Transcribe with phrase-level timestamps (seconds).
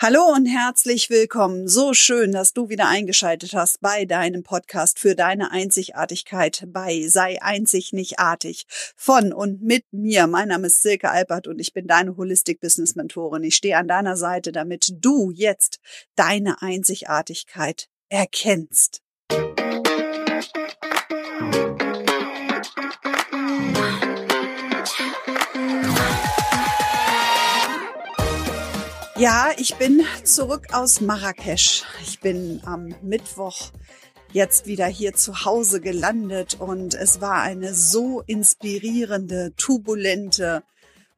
[0.00, 1.66] Hallo und herzlich willkommen.
[1.66, 7.42] So schön, dass du wieder eingeschaltet hast bei deinem Podcast für deine Einzigartigkeit bei Sei
[7.42, 8.66] einzig nicht artig.
[8.94, 10.28] Von und mit mir.
[10.28, 13.42] Mein Name ist Silke Alpert und ich bin deine Holistic Business Mentorin.
[13.42, 15.80] Ich stehe an deiner Seite, damit du jetzt
[16.14, 19.02] deine Einzigartigkeit erkennst.
[29.18, 31.82] Ja, ich bin zurück aus Marrakesch.
[32.04, 33.72] Ich bin am Mittwoch
[34.30, 40.62] jetzt wieder hier zu Hause gelandet und es war eine so inspirierende, turbulente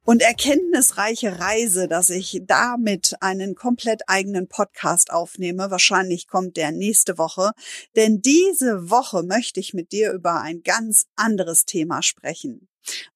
[0.03, 5.71] und erkenntnisreiche Reise, dass ich damit einen komplett eigenen Podcast aufnehme.
[5.71, 7.51] Wahrscheinlich kommt der nächste Woche,
[7.97, 12.67] denn diese Woche möchte ich mit dir über ein ganz anderes Thema sprechen.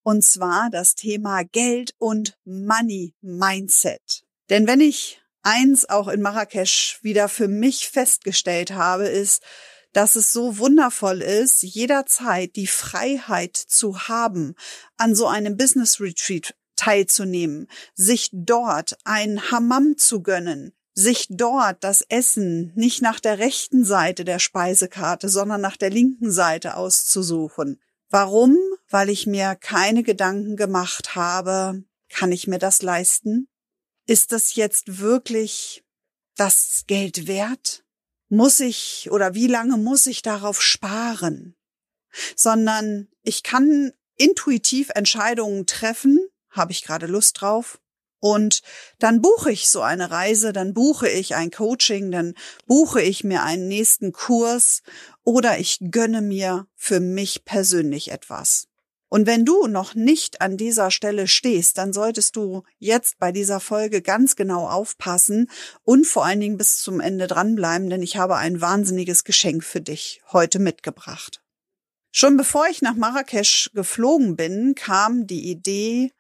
[0.03, 4.24] Und zwar das Thema Geld und Money Mindset.
[4.51, 9.43] Denn wenn ich eins auch in Marrakesch wieder für mich festgestellt habe, ist,
[9.93, 14.55] dass es so wundervoll ist, jederzeit die Freiheit zu haben,
[14.97, 22.03] an so einem Business Retreat teilzunehmen, sich dort ein Hammam zu gönnen, sich dort das
[22.03, 27.81] Essen nicht nach der rechten Seite der Speisekarte, sondern nach der linken Seite auszusuchen.
[28.11, 28.57] Warum?
[28.91, 33.49] Weil ich mir keine Gedanken gemacht habe, kann ich mir das leisten?
[34.07, 35.85] Ist das jetzt wirklich
[36.37, 37.85] das Geld wert?
[38.29, 41.57] Muss ich oder wie lange muss ich darauf sparen?
[42.37, 46.19] Sondern ich kann intuitiv Entscheidungen treffen,
[46.51, 47.81] habe ich gerade Lust drauf,
[48.25, 48.63] und
[49.01, 52.33] dann buche ich so eine Reise, dann buche ich ein Coaching, dann
[52.67, 54.81] buche ich mir einen nächsten Kurs
[55.25, 58.67] oder ich gönne mir für mich persönlich etwas.
[59.15, 63.61] Und wenn du noch nicht an dieser Stelle stehst, dann solltest du jetzt bei dieser
[63.61, 65.49] Folge ganz genau aufpassen
[65.85, 69.81] und vor allen Dingen bis zum Ende dranbleiben, denn ich habe ein wahnsinniges Geschenk für
[69.81, 71.45] dich heute mitgebracht.
[72.11, 76.11] Schon bevor ich nach Marrakesch geflogen bin, kam die Idee,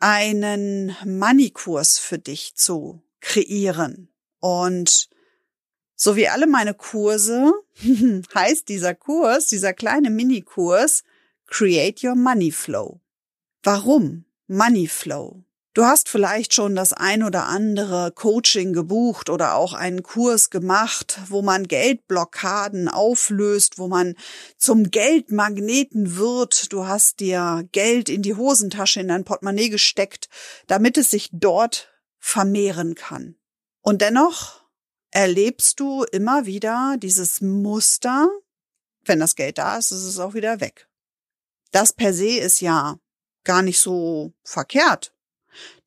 [0.00, 4.12] einen Money-Kurs für dich zu kreieren.
[4.40, 5.08] Und
[5.94, 7.52] so wie alle meine Kurse
[8.34, 11.04] heißt dieser Kurs, dieser kleine Minikurs,
[11.50, 13.00] Create Your Money Flow.
[13.64, 15.42] Warum Money Flow?
[15.74, 21.18] Du hast vielleicht schon das ein oder andere Coaching gebucht oder auch einen Kurs gemacht,
[21.28, 24.14] wo man Geldblockaden auflöst, wo man
[24.58, 26.72] zum Geldmagneten wird.
[26.72, 30.28] Du hast dir Geld in die Hosentasche, in dein Portemonnaie gesteckt,
[30.68, 33.34] damit es sich dort vermehren kann.
[33.80, 34.64] Und dennoch
[35.10, 38.28] erlebst du immer wieder dieses Muster,
[39.04, 40.89] wenn das Geld da ist, ist es auch wieder weg.
[41.70, 42.98] Das per se ist ja
[43.44, 45.14] gar nicht so verkehrt.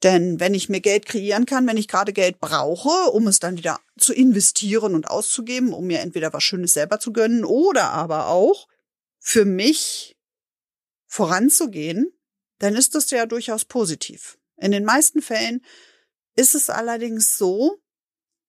[0.01, 3.57] Denn wenn ich mir Geld kreieren kann, wenn ich gerade Geld brauche, um es dann
[3.57, 8.27] wieder zu investieren und auszugeben, um mir entweder was Schönes selber zu gönnen oder aber
[8.27, 8.67] auch
[9.19, 10.17] für mich
[11.07, 12.11] voranzugehen,
[12.59, 14.37] dann ist das ja durchaus positiv.
[14.57, 15.63] In den meisten Fällen
[16.35, 17.77] ist es allerdings so,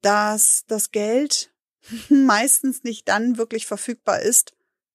[0.02, 1.52] dass das Geld
[2.08, 4.52] meistens nicht dann wirklich verfügbar ist,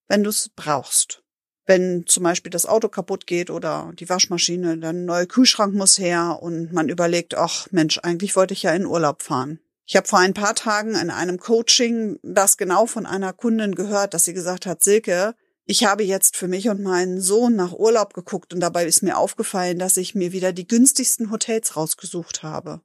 [0.08, 1.24] wenn du es brauchst
[1.70, 6.00] wenn zum Beispiel das Auto kaputt geht oder die Waschmaschine, dann ein neuer Kühlschrank muss
[6.00, 9.60] her und man überlegt, ach Mensch, eigentlich wollte ich ja in Urlaub fahren.
[9.86, 14.16] Ich habe vor ein paar Tagen in einem Coaching das genau von einer Kundin gehört,
[14.16, 15.36] dass sie gesagt hat, Silke,
[15.66, 19.16] ich habe jetzt für mich und meinen Sohn nach Urlaub geguckt und dabei ist mir
[19.16, 22.82] aufgefallen, dass ich mir wieder die günstigsten Hotels rausgesucht habe.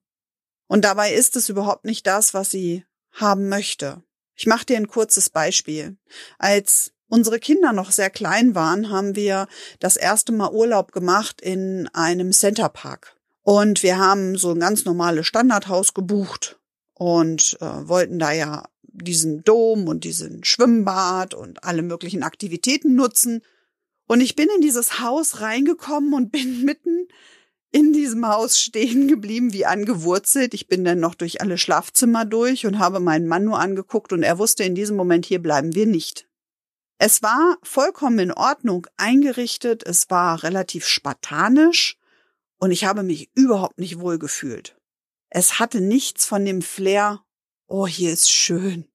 [0.66, 4.02] Und dabei ist es überhaupt nicht das, was sie haben möchte.
[4.34, 5.96] Ich mache dir ein kurzes Beispiel.
[6.38, 9.46] Als unsere Kinder noch sehr klein waren, haben wir
[9.78, 13.14] das erste Mal Urlaub gemacht in einem Centerpark.
[13.42, 16.58] Und wir haben so ein ganz normales Standardhaus gebucht
[16.92, 23.42] und äh, wollten da ja diesen Dom und diesen Schwimmbad und alle möglichen Aktivitäten nutzen.
[24.08, 27.06] Und ich bin in dieses Haus reingekommen und bin mitten
[27.70, 30.52] in diesem Haus stehen geblieben, wie angewurzelt.
[30.52, 34.24] Ich bin dann noch durch alle Schlafzimmer durch und habe meinen Mann nur angeguckt und
[34.24, 36.26] er wusste in diesem Moment, hier bleiben wir nicht.
[37.06, 41.98] Es war vollkommen in Ordnung eingerichtet, es war relativ spartanisch
[42.56, 44.74] und ich habe mich überhaupt nicht wohl gefühlt.
[45.28, 47.22] Es hatte nichts von dem Flair,
[47.66, 48.88] oh, hier ist schön.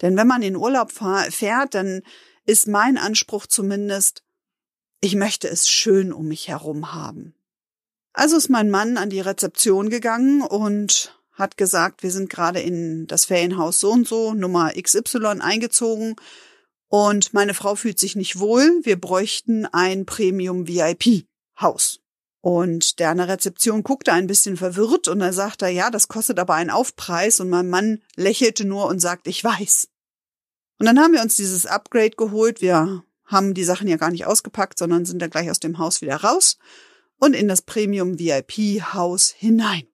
[0.00, 2.00] Denn wenn man in Urlaub fährt, dann
[2.46, 4.22] ist mein Anspruch zumindest,
[5.02, 7.34] ich möchte es schön um mich herum haben.
[8.14, 13.06] Also ist mein Mann an die Rezeption gegangen und hat gesagt, wir sind gerade in
[13.08, 16.16] das Ferienhaus so und so, Nummer XY eingezogen
[16.94, 18.80] und meine Frau fühlt sich nicht wohl.
[18.82, 21.26] Wir bräuchten ein Premium VIP
[21.58, 22.00] Haus.
[22.42, 26.08] Und der an der Rezeption guckte ein bisschen verwirrt und dann sagte er, ja, das
[26.08, 27.40] kostet aber einen Aufpreis.
[27.40, 29.88] Und mein Mann lächelte nur und sagt, ich weiß.
[30.78, 32.60] Und dann haben wir uns dieses Upgrade geholt.
[32.60, 36.02] Wir haben die Sachen ja gar nicht ausgepackt, sondern sind dann gleich aus dem Haus
[36.02, 36.58] wieder raus
[37.16, 39.88] und in das Premium VIP Haus hinein.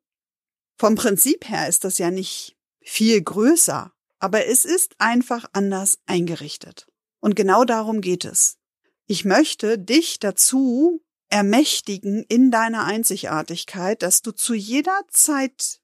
[0.76, 6.87] Vom Prinzip her ist das ja nicht viel größer, aber es ist einfach anders eingerichtet.
[7.20, 8.58] Und genau darum geht es.
[9.06, 15.80] Ich möchte dich dazu ermächtigen in deiner Einzigartigkeit, dass du zu jeder Zeit,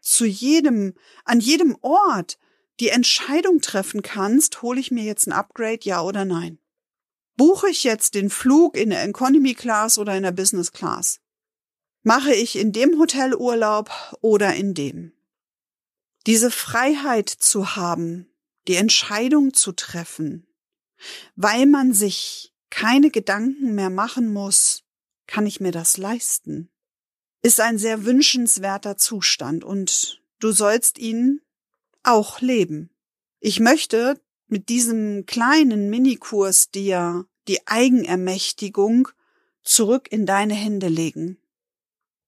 [0.00, 0.94] zu jedem,
[1.24, 2.38] an jedem Ort
[2.80, 6.58] die Entscheidung treffen kannst, hole ich mir jetzt ein Upgrade, ja oder nein.
[7.36, 11.20] Buche ich jetzt den Flug in der Economy Class oder in der Business Class?
[12.02, 13.90] Mache ich in dem Hotel Urlaub
[14.20, 15.12] oder in dem?
[16.26, 18.28] Diese Freiheit zu haben,
[18.68, 20.46] die Entscheidung zu treffen,
[21.34, 24.84] weil man sich keine Gedanken mehr machen muss,
[25.26, 26.70] kann ich mir das leisten,
[27.42, 31.40] ist ein sehr wünschenswerter Zustand und du sollst ihn
[32.02, 32.90] auch leben.
[33.40, 39.08] Ich möchte mit diesem kleinen Minikurs dir die Eigenermächtigung
[39.62, 41.38] zurück in deine Hände legen.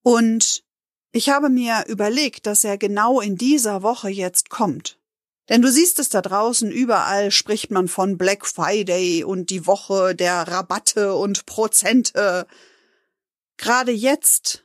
[0.03, 0.65] Und
[1.12, 4.97] ich habe mir überlegt, dass er genau in dieser Woche jetzt kommt.
[5.48, 10.14] Denn du siehst es da draußen, überall spricht man von Black Friday und die Woche
[10.14, 12.46] der Rabatte und Prozente.
[13.56, 14.64] Gerade jetzt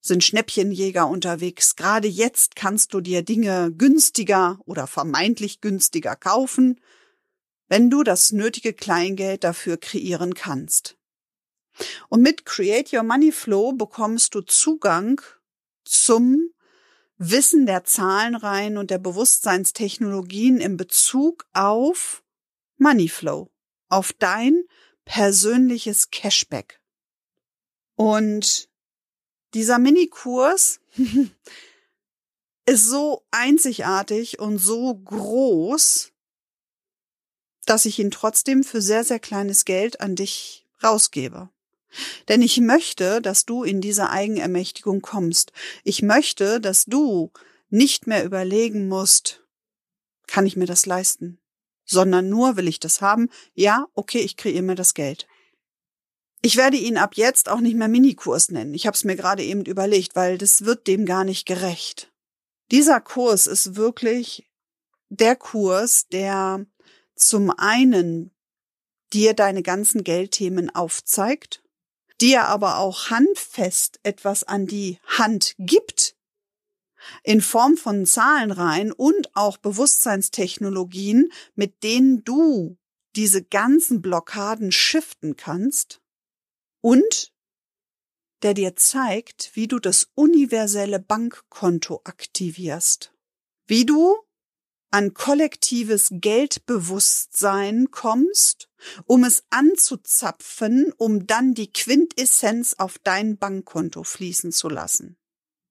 [0.00, 1.74] sind Schnäppchenjäger unterwegs.
[1.76, 6.80] Gerade jetzt kannst du dir Dinge günstiger oder vermeintlich günstiger kaufen,
[7.68, 10.96] wenn du das nötige Kleingeld dafür kreieren kannst.
[12.08, 15.20] Und mit Create Your Money Flow bekommst du Zugang
[15.84, 16.50] zum
[17.22, 22.24] Wissen der Zahlenreihen und der Bewusstseinstechnologien in Bezug auf
[22.78, 23.50] Money Flow,
[23.90, 24.64] auf dein
[25.04, 26.80] persönliches Cashback.
[27.94, 28.70] Und
[29.52, 30.80] dieser Minikurs
[32.64, 36.12] ist so einzigartig und so groß,
[37.66, 41.50] dass ich ihn trotzdem für sehr, sehr kleines Geld an dich rausgebe.
[42.28, 45.52] Denn ich möchte, dass du in diese Eigenermächtigung kommst.
[45.84, 47.30] Ich möchte, dass du
[47.68, 49.44] nicht mehr überlegen musst,
[50.26, 51.40] kann ich mir das leisten?
[51.84, 53.28] Sondern nur will ich das haben.
[53.54, 55.26] Ja, okay, ich kreiere mir das Geld.
[56.42, 58.72] Ich werde ihn ab jetzt auch nicht mehr Minikurs nennen.
[58.74, 62.12] Ich habe es mir gerade eben überlegt, weil das wird dem gar nicht gerecht.
[62.70, 64.48] Dieser Kurs ist wirklich
[65.08, 66.64] der Kurs, der
[67.16, 68.30] zum einen
[69.12, 71.62] dir deine ganzen Geldthemen aufzeigt,
[72.20, 76.16] dir aber auch handfest etwas an die Hand gibt,
[77.24, 82.76] in Form von Zahlenreihen und auch Bewusstseinstechnologien, mit denen du
[83.16, 86.00] diese ganzen Blockaden shiften kannst
[86.80, 87.32] und
[88.42, 93.12] der dir zeigt, wie du das universelle Bankkonto aktivierst,
[93.66, 94.16] wie du
[94.90, 98.68] an kollektives Geldbewusstsein kommst,
[99.06, 105.16] um es anzuzapfen, um dann die Quintessenz auf dein Bankkonto fließen zu lassen.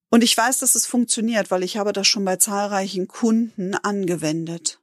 [0.10, 4.80] Und ich weiß, dass es funktioniert, weil ich habe das schon bei zahlreichen Kunden angewendet.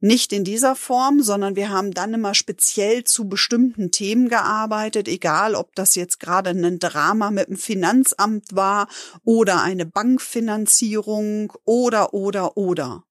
[0.00, 5.56] Nicht in dieser Form, sondern wir haben dann immer speziell zu bestimmten Themen gearbeitet, egal
[5.56, 8.88] ob das jetzt gerade ein Drama mit dem Finanzamt war
[9.24, 13.04] oder eine Bankfinanzierung oder oder oder.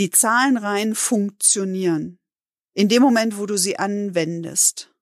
[0.00, 2.18] Die Zahlenreihen funktionieren
[2.74, 4.92] in dem Moment, wo du sie anwendest.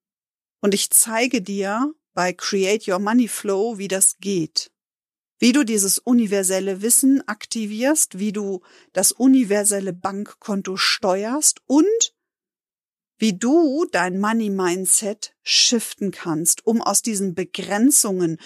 [0.60, 4.70] Und ich zeige dir bei Create Your Money Flow, wie das geht
[5.38, 8.62] wie du dieses universelle Wissen aktivierst, wie du
[8.92, 12.14] das universelle Bankkonto steuerst und
[13.18, 18.38] wie du dein Money Mindset shiften kannst, um aus diesen Begrenzungen,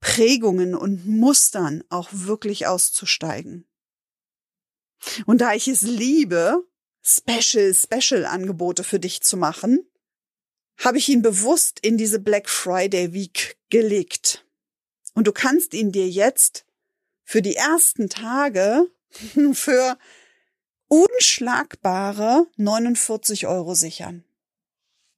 [0.00, 3.67] Prägungen und Mustern auch wirklich auszusteigen.
[5.26, 6.64] Und da ich es liebe,
[7.02, 9.86] Special, Special Angebote für dich zu machen,
[10.78, 14.46] habe ich ihn bewusst in diese Black Friday Week gelegt.
[15.14, 16.64] Und du kannst ihn dir jetzt
[17.24, 18.86] für die ersten Tage
[19.52, 19.98] für
[20.88, 24.24] unschlagbare 49 Euro sichern.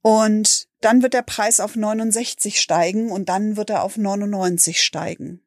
[0.03, 5.43] Und dann wird der Preis auf 69 steigen und dann wird er auf 99 steigen.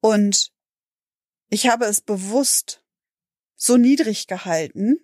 [0.00, 0.52] Und
[1.48, 2.83] ich habe es bewusst
[3.64, 4.98] so niedrig gehalten.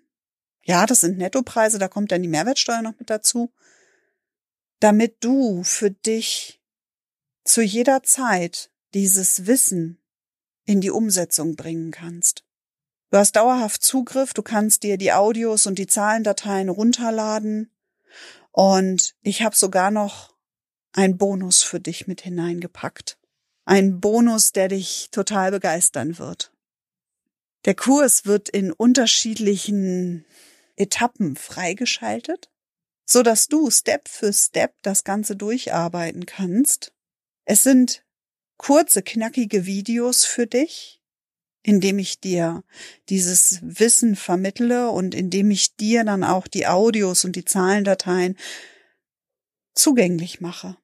[0.64, 3.52] Ja, das sind Nettopreise, da kommt dann die Mehrwertsteuer noch mit dazu,
[4.81, 6.61] damit du für dich
[7.45, 9.99] zu jeder Zeit dieses Wissen
[10.67, 12.45] in die Umsetzung bringen kannst.
[13.11, 17.73] Du hast dauerhaft Zugriff, du kannst dir die Audios und die Zahlendateien runterladen
[18.52, 20.37] und ich habe sogar noch
[20.93, 23.19] einen Bonus für dich mit hineingepackt.
[23.64, 26.52] Ein Bonus, der dich total begeistern wird.
[27.64, 30.25] Der Kurs wird in unterschiedlichen
[30.76, 32.50] Etappen freigeschaltet,
[33.05, 36.95] so dass du Step für Step das Ganze durcharbeiten kannst.
[37.45, 38.05] Es sind
[38.57, 41.02] kurze, knackige Videos für dich,
[41.62, 42.64] indem ich dir
[43.09, 48.38] dieses Wissen vermittle und indem ich dir dann auch die Audios und die Zahlendateien
[49.75, 50.76] zugänglich mache.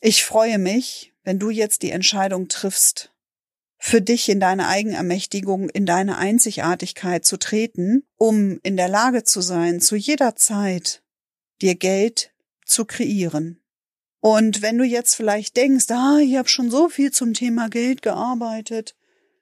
[0.00, 3.12] Ich freue mich, wenn du jetzt die Entscheidung triffst,
[3.78, 9.40] für dich in deine Eigenermächtigung, in deine Einzigartigkeit zu treten, um in der Lage zu
[9.40, 11.02] sein, zu jeder Zeit
[11.62, 12.32] dir Geld
[12.64, 13.62] zu kreieren.
[14.20, 18.02] Und wenn du jetzt vielleicht denkst, ah, ich habe schon so viel zum Thema Geld
[18.02, 18.96] gearbeitet,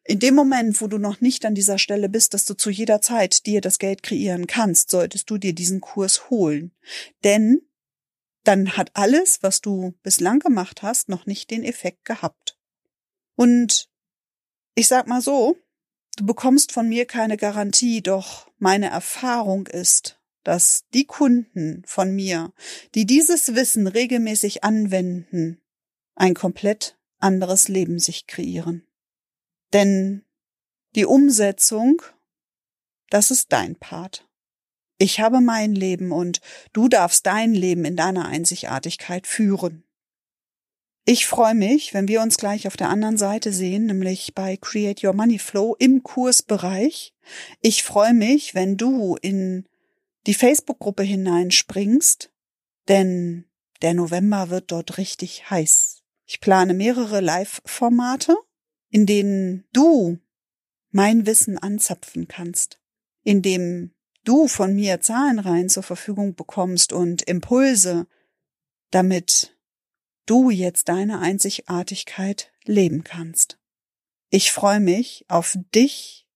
[0.05, 3.01] in dem Moment, wo du noch nicht an dieser Stelle bist, dass du zu jeder
[3.01, 6.73] Zeit dir das Geld kreieren kannst, solltest du dir diesen Kurs holen.
[7.25, 7.63] Denn
[8.45, 12.57] dann hat alles, was du bislang gemacht hast, noch nicht den Effekt gehabt.
[13.35, 13.89] Und
[14.77, 15.57] ich sag mal so,
[16.17, 22.53] du bekommst von mir keine Garantie, doch meine Erfahrung ist, dass die Kunden von mir,
[22.95, 25.61] die dieses Wissen regelmäßig anwenden,
[26.15, 28.87] ein komplett anderes Leben sich kreieren.
[29.73, 30.25] Denn
[30.95, 32.03] die Umsetzung,
[33.09, 34.29] das ist dein Part.
[34.99, 36.41] Ich habe mein Leben und
[36.73, 39.86] du darfst dein Leben in deiner Einzigartigkeit führen.
[41.09, 45.05] Ich freue mich, wenn wir uns gleich auf der anderen Seite sehen, nämlich bei Create
[45.05, 47.15] Your Money Flow im Kursbereich.
[47.61, 49.69] Ich freue mich, wenn du in
[50.27, 52.33] die Facebook-Gruppe hineinspringst,
[52.89, 53.45] denn
[53.83, 56.03] der November wird dort richtig heiß.
[56.25, 58.37] Ich plane mehrere Live-Formate,
[58.91, 60.19] in denen du
[60.91, 62.81] mein Wissen anzapfen kannst,
[63.23, 63.93] in dem
[64.25, 68.09] du von mir Zahlenreihen zur Verfügung bekommst und Impulse,
[68.91, 69.56] damit
[70.27, 73.59] du jetzt deine Einzigartigkeit leben kannst.
[74.31, 76.27] Ich freue mich auf dich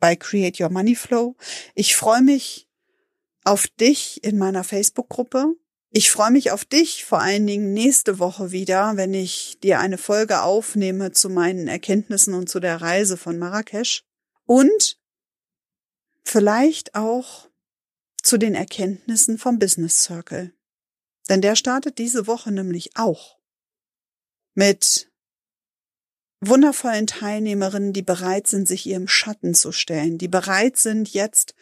[0.00, 1.36] bei Create Your Money Flow.
[1.74, 2.68] Ich freue mich
[3.44, 5.54] auf dich in meiner Facebook-Gruppe.
[5.90, 9.96] Ich freue mich auf dich vor allen Dingen nächste Woche wieder, wenn ich dir eine
[9.96, 14.04] Folge aufnehme zu meinen Erkenntnissen und zu der Reise von Marrakesch.
[14.44, 14.98] Und
[16.24, 17.48] vielleicht auch
[18.22, 20.52] zu den Erkenntnissen vom Business Circle.
[21.28, 23.38] Denn der startet diese Woche nämlich auch
[24.54, 25.10] mit
[26.40, 31.54] wundervollen Teilnehmerinnen, die bereit sind, sich ihrem Schatten zu stellen, die bereit sind, jetzt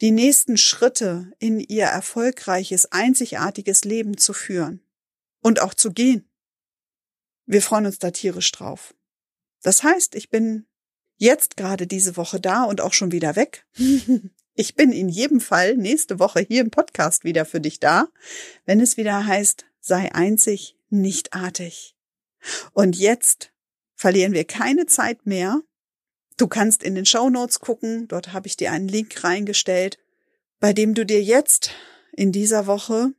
[0.00, 4.80] die nächsten Schritte in ihr erfolgreiches, einzigartiges Leben zu führen
[5.40, 6.28] und auch zu gehen.
[7.46, 8.94] Wir freuen uns da tierisch drauf.
[9.62, 10.66] Das heißt, ich bin
[11.18, 13.66] jetzt gerade diese Woche da und auch schon wieder weg.
[14.54, 18.08] Ich bin in jedem Fall nächste Woche hier im Podcast wieder für dich da,
[18.66, 21.96] wenn es wieder heißt, sei einzig, nicht artig.
[22.72, 23.52] Und jetzt
[23.94, 25.62] verlieren wir keine Zeit mehr,
[26.36, 29.98] Du kannst in den Show Notes gucken, dort habe ich dir einen Link reingestellt,
[30.60, 31.70] bei dem du dir jetzt
[32.12, 33.12] in dieser Woche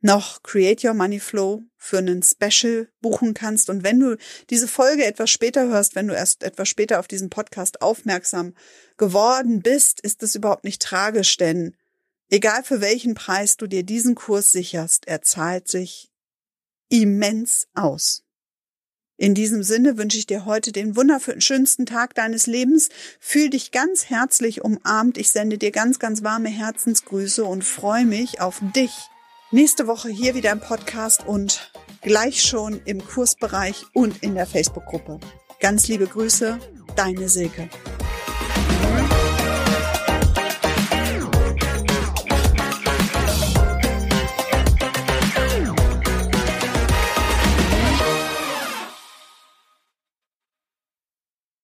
[0.00, 3.70] noch Create Your Money Flow für einen Special buchen kannst.
[3.70, 4.16] Und wenn du
[4.48, 8.54] diese Folge etwas später hörst, wenn du erst etwas später auf diesen Podcast aufmerksam
[8.96, 11.76] geworden bist, ist es überhaupt nicht tragisch, denn
[12.30, 16.10] egal für welchen Preis du dir diesen Kurs sicherst, er zahlt sich
[16.88, 18.24] immens aus.
[19.16, 22.88] In diesem Sinne wünsche ich dir heute den wunderschönsten Tag deines Lebens.
[23.20, 25.18] Fühl dich ganz herzlich umarmt.
[25.18, 29.10] Ich sende dir ganz, ganz warme Herzensgrüße und freue mich auf dich.
[29.52, 35.18] Nächste Woche hier wieder im Podcast und gleich schon im Kursbereich und in der Facebook-Gruppe.
[35.58, 36.60] Ganz liebe Grüße,
[36.94, 37.68] deine Silke.